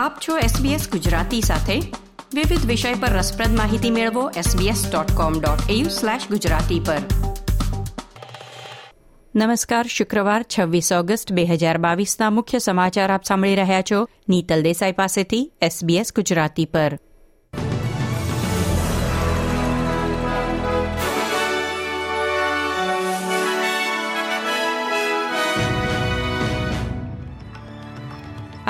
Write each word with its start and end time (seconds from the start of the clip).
આપ 0.00 0.18
છો 0.28 0.38
SBS 0.38 0.90
ગુજરાતી 0.90 1.40
સાથે. 1.40 1.80
વિવિધ 2.34 2.66
વિષય 2.66 2.94
પર 2.94 3.08
રસપ્રદ 3.08 3.56
માહિતી 3.56 3.90
મેળવો 3.90 4.30
sbs.com.au/gujarati 4.30 6.86
પર. 6.86 6.96
નમસ્કાર, 9.36 9.86
શુક્રવાર 9.86 10.42
26 10.42 10.92
ઓગસ્ટ 10.92 11.32
2022ના 11.32 12.30
મુખ્ય 12.30 12.58
સમાચાર 12.58 13.12
આપ 13.12 13.24
સાંભળી 13.24 13.54
રહ્યા 13.54 13.82
છો. 13.82 14.08
નીતલ 14.28 14.62
દેસાઈ 14.62 14.92
પાસેથી 14.92 15.52
SBS 15.62 16.06
ગુજરાતી 16.16 16.64
પર. 16.64 16.98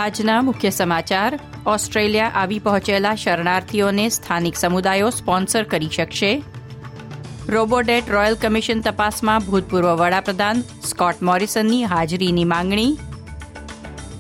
આજના 0.01 0.43
મુખ્ય 0.43 0.71
સમાચાર. 0.71 1.41
ઓસ્ટ્રેલિયા 1.67 2.33
આવી 2.35 2.59
પહોંચેલા 2.59 3.15
શરણાર્થીઓને 3.15 4.09
સ્થાનિક 4.09 4.57
સમુદાયો 4.57 5.11
સ્પોન્સર 5.11 5.63
કરી 5.63 5.89
શકશે. 5.89 6.43
રોબોડેટ 7.49 8.11
રોયલ 8.11 8.35
કમિશન 8.35 8.81
તપાસમાં 8.81 9.41
ભૂતપૂર્વ 9.41 9.97
વડાપ્રધાન 9.97 10.61
સ્કોટ 10.61 11.23
મોરિસનની 11.23 11.85
હાજરીની 11.85 12.45
માંગણી. 12.45 12.99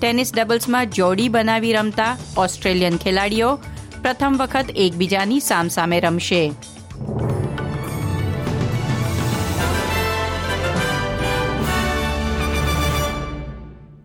ટેનિસ 0.00 0.32
ડબલ્સમાં 0.34 0.90
જોડી 0.90 1.28
બનાવી 1.28 1.72
રમતા 1.72 2.16
ઓસ્ટ્રેલિયન 2.36 2.96
ખેલાડીઓ 2.96 3.56
પ્રથમ 4.02 4.36
વખત 4.38 4.66
એકબીજાની 4.76 5.40
સામસામે 5.40 6.00
રમશે. 6.00 6.52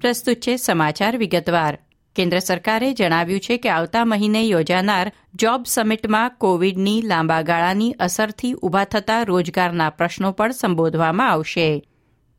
પ્રસ્તુત 0.06 0.38
છે 0.38 0.58
સમાચાર 0.58 1.18
વિગતવાર. 1.18 1.80
કેન્દ્ર 2.16 2.40
સરકારે 2.40 2.94
જણાવ્યું 2.94 3.40
છે 3.40 3.58
કે 3.58 3.70
આવતા 3.70 4.06
મહિને 4.06 4.44
યોજાનાર 4.44 5.12
જોબ 5.36 5.64
સમિટમાં 5.68 6.30
કોવિડની 6.30 7.02
લાંબા 7.02 7.42
ગાળાની 7.42 7.92
અસરથી 7.92 8.54
ઊભા 8.54 8.84
થતા 8.84 9.24
રોજગારના 9.24 9.90
પ્રશ્નો 9.90 10.32
પણ 10.32 10.52
સંબોધવામાં 10.52 11.30
આવશે. 11.30 11.84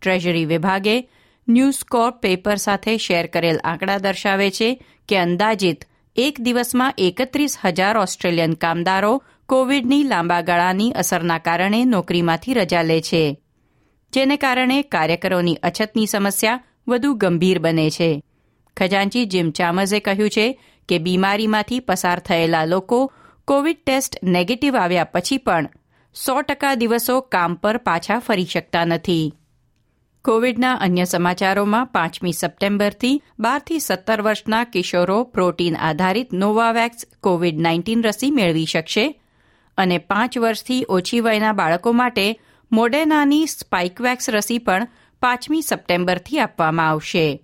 ટ્રેઝરી 0.03 0.45
વિભાગે 0.45 1.11
ન્યૂઝ 1.49 1.85
કોર્પ 1.85 2.17
પેપર 2.17 2.57
સાથે 2.57 2.97
શેર 2.97 3.27
કરેલ 3.27 3.59
આંકડા 3.65 3.99
દર્શાવે 3.99 4.51
છે 4.51 4.85
કે 5.09 5.19
અંદાજિત 5.19 5.85
એક 6.17 6.41
દિવસમાં 6.41 6.95
એકત્રીસ 6.99 7.59
હજાર 7.65 7.97
ઓસ્ટ્રેલિયન 7.97 8.53
કામદારો 8.53 9.23
કોવિડની 9.49 10.03
લાંબા 10.03 10.41
ગાળાની 10.41 10.91
અસરના 10.91 11.39
કારણે 11.39 11.85
નોકરીમાંથી 11.85 12.55
રજા 12.55 12.83
લે 12.83 13.01
છે. 13.01 13.41
જેને 14.13 14.37
કારણે 14.37 14.83
કાર્યકરોની 14.83 15.55
અછતની 15.55 16.07
સમસ્યા 16.07 16.61
વધુ 16.89 17.15
ગંભીર 17.15 17.59
બને 17.59 17.91
છે. 17.91 18.11
ખજાનચી 18.77 19.27
જીમ 19.27 19.51
ચામઝે 19.51 20.01
કહ્યું 20.01 20.31
છે 20.31 20.47
કે 20.89 20.99
બીમારીમાંથી 20.99 21.81
પસાર 21.81 22.19
થયેલા 22.19 22.65
લોકો 22.65 23.13
કોવિડ 23.45 23.83
ટેસ્ટ 23.87 24.17
નેગેટિવ 24.23 24.77
આવ્યા 24.77 25.05
પછી 25.05 25.39
પણ 25.39 25.69
સો 26.15 26.41
ટકા 26.43 26.75
દિવસો 26.75 27.21
કામ 27.21 27.55
પર 27.55 27.77
પાછા 27.77 28.19
ફરી 28.19 28.45
શકતા 28.45 28.85
નથી. 28.85 29.35
કોવિડના 30.25 30.73
અન્ય 30.75 31.05
સમાચારોમાં 31.05 31.87
પાંચમી 31.87 32.33
સપ્ટેમ્બરથી 32.33 33.23
બારથી 33.39 33.79
સત્તર 33.79 34.23
વર્ષના 34.23 34.65
કિશોરો 34.65 35.25
પ્રોટીન 35.25 35.77
આધારિત 35.77 36.33
નોવાવેક્સ 36.33 37.07
કોવિડ 37.21 37.61
નાઇન્ટીન 37.61 38.03
રસી 38.03 38.31
મેળવી 38.31 38.65
શકશે 38.65 39.21
અને 39.79 39.99
પાંચ 39.99 40.39
વર્ષથી 40.39 40.85
ઓછી 40.89 41.21
વયના 41.21 41.53
બાળકો 41.53 41.93
માટે 41.93 42.27
મોડેનાની 42.73 43.47
સ્પાઇકવેક્સ 43.47 44.31
રસી 44.31 44.59
પણ 44.59 44.89
પાંચમી 45.23 45.63
સપ્ટેમ્બરથી 45.63 46.39
આપવામાં 46.39 46.89
આવશે. 46.89 47.43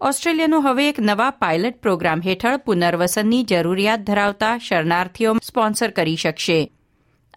ઓસ્ટ્રેલિયાનું 0.00 0.70
હવે 0.70 0.88
એક 0.88 1.00
નવા 1.00 1.30
પાયલટ 1.30 1.76
પ્રોગ્રામ 1.76 2.22
હેઠળ 2.26 2.56
પુનર્વસનની 2.56 3.42
જરૂરિયાત 3.42 4.00
ધરાવતા 4.00 4.58
શરણાર્થીઓ 4.58 5.36
સ્પોન્સર 5.42 5.90
કરી 5.90 6.16
શકશે. 6.16 6.72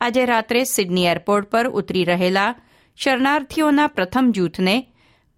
આજે 0.01 0.25
રાત્રે 0.25 0.63
સિડની 0.63 1.05
એરપોર્ટ 1.05 1.45
પર 1.45 1.67
ઉતરી 1.67 2.03
રહેલા 2.03 2.55
શરણાર્થીઓના 2.97 3.87
પ્રથમ 3.87 4.31
જૂથને 4.31 4.87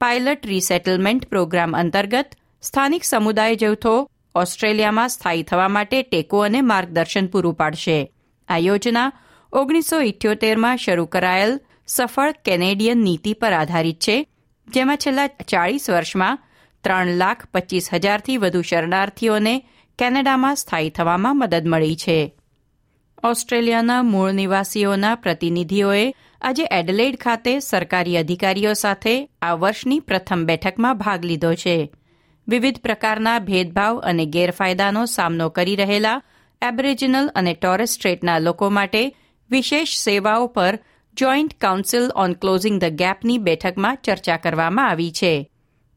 પાયલટ 0.02 0.48
રીસેટલમેન્ટ 0.48 1.26
પ્રોગ્રામ 1.26 1.78
અંતર્ગત 1.78 2.30
સ્થાનિક 2.62 3.04
સમુદાય 3.04 3.56
જૂથો 3.56 4.10
ઓસ્ટ્રેલિયામાં 4.36 5.10
સ્થાયી 5.10 5.44
થવા 5.44 5.68
માટે 5.68 6.04
ટેકો 6.04 6.40
અને 6.40 6.62
માર્ગદર્શન 6.62 7.28
પૂરું 7.28 7.54
પાડશે. 7.54 8.12
આ 8.48 8.58
યોજના 8.58 9.12
ઓગણીસો 9.54 10.02
ઇઠ્યોતેરમાં 10.02 10.78
શરૂ 10.78 11.06
કરાયેલ 11.06 11.60
સફળ 11.90 12.34
કેનેડિયન 12.46 12.98
નીતિ 12.98 13.34
પર 13.34 13.54
આધારિત 13.54 14.00
છે, 14.00 14.28
જેમાં 14.68 14.98
છેલ્લા 14.98 15.28
ચાળીસ 15.28 15.90
વર્ષમાં 15.90 16.40
ત્રણ 16.84 17.08
લાખ 17.08 17.46
પચીસ 17.46 17.90
હજારથી 17.94 18.38
વધુ 18.38 18.62
શરણાર્થીઓને 18.62 19.64
કેનેડામાં 20.00 20.56
સ્થાયી 20.56 20.90
થવામાં 20.90 21.38
મદદ 21.38 21.68
મળી 21.68 21.96
છે. 21.96 22.36
ઓસ્ટ્રેલિયાના 23.24 24.04
મૂળ 24.04 24.32
નિવાસીઓના 24.32 25.16
પ્રતિનિધિઓએ 25.16 26.14
આજે 26.42 26.64
એડલેડ 26.72 27.18
ખાતે 27.18 27.60
સરકારી 27.60 28.18
અધિકારીઓ 28.18 28.74
સાથે 28.74 29.30
આ 29.42 29.54
વર્ષની 29.54 30.00
પ્રથમ 30.00 30.46
બેઠકમાં 30.46 30.98
ભાગ 30.98 31.26
લીધો 31.26 31.54
છે. 31.54 31.92
વિવિધ 32.48 32.78
પ્રકારના 32.78 33.40
ભેદભાવ 33.40 34.00
અને 34.00 34.26
ગેરફાયદાનો 34.26 35.06
સામનો 35.06 35.50
કરી 35.50 35.76
રહેલા 35.76 36.22
એબરિજિનલ 36.62 37.32
અને 37.36 37.54
ટોરેસ 37.54 37.90
સ્ટ્રેટના 37.90 38.40
લોકો 38.40 38.70
માટે 38.70 39.16
વિશેષ 39.50 39.98
સેવાઓ 39.98 40.48
પર 40.48 40.80
joint 41.20 41.54
council 41.58 42.12
on 42.16 42.34
closing 42.34 42.80
the 42.82 42.86
ગેપની 42.86 43.38
બેઠકમાં 43.38 43.98
ચર્ચા 44.04 44.38
કરવામાં 44.38 44.90
આવી 44.90 45.12
છે. 45.12 45.50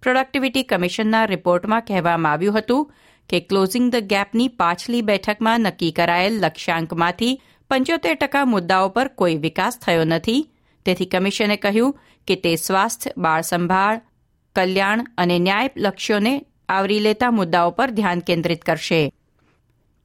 પ્રોડક્ટિવિટી 0.02 0.62
કમિશનના 0.62 1.24
રિપોર્ટમાં 1.24 1.80
કહેવામાં 1.80 2.32
આવ્યું 2.32 2.58
હતું 2.58 2.92
કે 3.28 3.40
ક્લોઝિંગ 3.40 3.92
ધ 3.92 3.96
ગેપની 3.96 4.48
પાછલી 4.48 5.02
બેઠકમાં 5.02 5.60
નક્કી 5.60 5.90
કરાયેલ 5.90 6.40
લક્ષ્યાંકમાંથી 6.40 7.40
પંચોતેર 7.70 8.14
ટકા 8.14 8.44
મુદ્દાઓ 8.44 8.88
પર 8.88 9.08
કોઈ 9.08 9.36
વિકાસ 9.36 9.78
થયો 9.78 10.04
નથી. 10.04 10.50
તેથી 10.86 11.06
કમિશને 11.06 11.56
કહ્યું 11.56 11.98
કે 12.26 12.34
તે 12.34 12.56
સ્વાસ્થ્ય, 12.56 13.12
બાળ 13.16 13.40
સંભાળ, 13.40 14.00
કલ્યાણ 14.56 15.06
અને 15.18 15.38
ન્યાય 15.38 15.70
લક્ષ્યોને 15.76 16.34
આવરી 16.68 16.98
લેતા 16.98 17.30
મુદ્દાઓ 17.30 17.70
પર 17.70 17.90
ધ્યાન 17.90 18.18
કેન્દ્રિત 18.18 18.62
કરશે. 18.62 19.12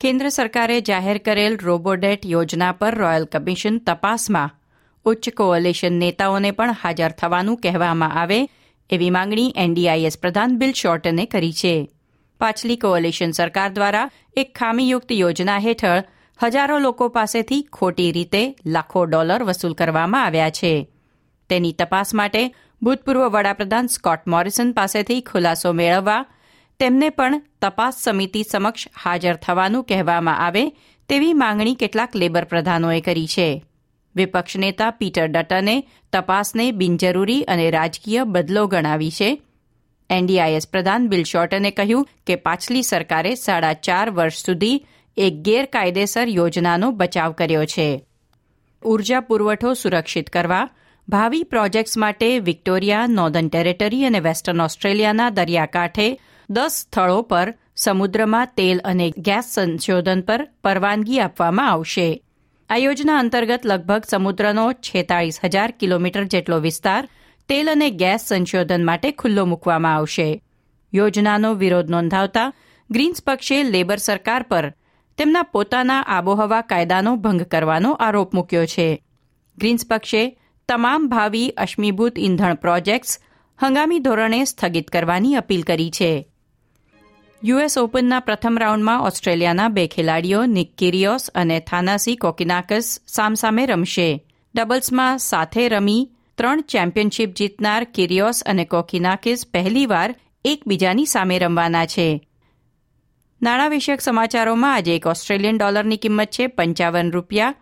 કેન્દ્ર 0.02 0.30
સરકારે 0.30 0.82
જાહેર 0.82 1.18
કરેલ 1.18 1.58
રોબોડેટ 1.58 2.26
યોજના 2.26 2.72
પર 2.72 2.96
રોયલ 2.96 3.26
કમિશન 3.26 3.78
તપાસમાં 3.78 4.54
ઉચ્ચ 5.08 5.30
કોઅલેશન 5.38 5.96
નેતાઓને 6.04 6.52
પણ 6.52 6.80
હાજર 6.82 7.14
થવાનું 7.20 7.62
કહેવામાં 7.64 8.18
આવે 8.22 8.40
એવી 8.90 9.10
માંગણી 9.10 9.54
એનડીઆઈએસ 9.64 10.18
પ્રધાન 10.18 10.58
બિલ 10.60 10.74
શોર્ટને 10.74 11.26
કરી 11.26 11.56
છે. 11.62 11.76
પાછલી 12.42 12.78
કોઅલેશન 12.78 13.32
સરકાર 13.32 13.70
દ્વારા 13.72 14.10
એક 14.36 14.50
ખામીયુક્ત 14.60 15.12
યોજના 15.12 15.60
હેઠળ 15.60 16.04
હજારો 16.40 16.78
લોકો 16.80 17.10
પાસેથી 17.10 17.64
ખોટી 17.72 18.12
રીતે 18.12 18.42
લાખો 18.66 19.06
ડોલર 19.06 19.42
વસૂલ 19.44 19.74
કરવામાં 19.74 20.26
આવ્યા 20.26 20.56
છે. 20.60 20.74
તેની 21.50 21.74
તપાસ 21.74 22.14
માટે 22.14 22.44
ભૂતપૂર્વ 22.82 23.24
વડાપ્રધાન 23.28 23.88
સ્કોટ 23.88 24.28
મોરિસન 24.28 24.74
પાસેથી 24.74 25.22
ખુલાસો 25.22 25.72
મેળવવા 25.74 26.28
તેમને 26.80 27.10
પણ 27.10 27.42
તપાસ 27.62 28.04
સમિતિ 28.04 28.44
સમક્ષ 28.44 28.90
હાજર 29.04 29.38
થવાનું 29.38 29.88
કહેવામાં 29.90 30.44
આવે 30.46 30.64
તેવી 31.10 31.34
માંગણી 31.34 31.76
કેટલાક 31.76 32.12
લેબર 32.16 32.46
પ્રધાનોએ 32.46 33.02
કરી 33.02 33.28
છે. 33.28 33.50
વિપક્ષ 34.18 34.58
નેતા 34.58 34.90
પીટર 34.90 35.28
ડટને 35.28 35.84
તપાસને 36.14 36.72
બિનજરૂરી 36.72 37.44
અને 37.44 37.72
રાજકીય 37.72 38.24
બદલો 38.24 38.68
ગણાવી 38.68 39.12
છે. 39.12 39.42
એનડીઆઈએસ 40.10 40.68
પ્રધાન 40.68 41.08
બિલ 41.08 41.24
શોર્ટને 41.24 41.72
કહ્યું 41.72 42.08
કે 42.28 42.36
પાછલી 42.36 42.84
સરકારે 42.84 43.36
સાડા 43.36 43.74
ચાર 43.74 44.10
વર્ષ 44.10 44.46
સુધી 44.46 44.86
એક 45.18 45.34
ગેરકાયદેસર 45.42 46.28
યોજનાનો 46.28 46.92
બચાવ 46.92 47.32
કર્યો 47.32 47.66
છે. 47.66 48.06
ઊર્જા 48.86 49.20
પુરવઠો 49.20 49.74
સુરક્ષિત 49.74 50.30
કરવા, 50.30 50.70
ભાવિ 51.10 51.44
પ્રોજેક્ટ્સ 51.44 51.98
માટે 51.98 52.40
વિક્ટોરિયા, 52.40 53.08
નોર્ધન 53.08 53.50
ટેરેટરી 53.50 54.06
અને 54.06 54.20
વેસ્ટર્ન 54.20 54.62
ઓસ્ટ્રેલિયાના 54.62 55.30
દરિયાકાંઠે 55.30 56.20
દસ 56.50 56.86
સ્થળો 56.86 57.22
પર 57.22 57.54
સમુદ્રમાં 57.76 58.48
તેલ 58.58 58.82
અને 58.86 59.14
ગેસ 59.18 59.44
સંશોધન 59.50 60.22
પર 60.22 60.48
પરવાનગી 60.64 61.20
આપવામાં 61.20 61.72
આવશે. 61.72 62.24
આ 62.70 62.78
યોજના 62.78 63.20
અંતર્ગત 63.20 63.66
લગભગ 63.66 64.04
સમુદ્રનો 64.04 64.64
છેતાળીસ 64.86 65.38
હજાર 65.44 65.72
કિલોમીટર 65.72 66.24
જેટલો 66.24 66.58
વિસ્તાર 66.60 67.04
તેલ 67.50 67.70
અને 67.70 67.90
ગેસ 67.92 68.26
સંશોધન 68.28 68.86
માટે 68.86 69.12
ખુલ્લો 69.12 69.46
મૂકવામાં 69.46 69.96
આવશે. 69.96 70.42
યોજનાનો 70.94 71.54
વિરોધ 71.54 71.90
નોંધાવતા 71.90 72.54
ગ્રીન્સ 72.90 73.24
પક્ષે 73.24 73.64
લેબર 73.64 73.98
સરકાર 73.98 74.44
પર 74.44 74.66
તેમના 75.18 75.44
પોતાના 75.44 76.02
આબોહવા 76.08 76.62
કાયદાનો 76.62 77.16
ભંગ 77.16 77.42
કરવાનો 77.42 77.92
આરોપ 77.94 78.34
મૂક્યો 78.34 78.66
છે. 78.66 79.04
ગ્રીન્સ 79.58 79.88
પક્ષે 79.90 80.38
તમામ 80.70 81.10
ભાવિ 81.10 81.50
અશ્મીભૂત 81.50 82.20
ઇંધણ 82.20 82.54
પ્રોજેક્ટ્સ 82.54 83.20
હંગામી 83.60 84.00
ધોરણે 84.00 84.46
સ્થગિત 84.46 84.88
કરવાની 84.90 85.36
અપીલ 85.36 85.64
કરી 85.64 85.92
છે. 85.92 86.12
યુએસ 87.44 87.78
ઓપનના 87.78 88.20
પ્રથમ 88.20 88.58
રાઉન્ડમાં 88.60 89.02
ઓસ્ટ્રેલિયાના 89.02 89.68
બે 89.68 89.88
ખેલાડીઓ 89.88 90.46
નિક 90.46 90.76
કિરિયોસ 90.76 91.30
અને 91.36 91.60
થાનાસી 91.60 92.16
કોકિનાકસ 92.16 93.00
સામસામે 93.08 93.66
રમશે. 93.66 94.26
ડબલ્સમાં 94.56 95.18
સાથે 95.18 95.70
રમી 95.70 96.12
ત્રણ 96.38 96.62
ચેમ્પિયનશીપ 96.62 97.34
જીતનાર 97.34 97.84
કિરિયોસ 97.84 98.44
અને 98.46 98.66
કોકિનાકિસ 98.66 99.48
પહેલીવાર 99.54 100.16
એકબીજાની 100.46 101.06
સામે 101.06 101.40
રમવાના 101.40 101.86
છે. 101.86 102.28
નાણાં 103.42 103.70
વિષયક 103.70 104.02
સમાચારોમાં 104.02 104.74
આજે 104.74 104.96
એક 104.96 105.08
ઓસ્ટ્રેલિયન 105.08 105.58
ડોલરની 105.58 105.98
કિંમત 105.98 106.28
છે 106.28 106.48
પંચાવન 106.48 107.12
રૂપિયા 107.12 107.56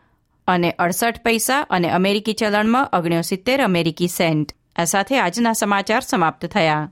અને 0.48 0.72
અડસઠ 0.72 1.20
પૈસા 1.20 1.60
અને 1.60 1.90
અમેરિકી 1.90 2.34
ચલણમાં 2.34 2.90
ઓગણસિત્તેર 2.94 3.64
અમેરિકી 3.64 4.08
સેન્ટ. 4.08 4.52
આ 4.76 4.84
સાથે 4.84 5.20
આજના 5.20 5.54
સમાચાર 5.54 6.02
સમાપ્ત 6.02 6.46
થયા. 6.46 6.92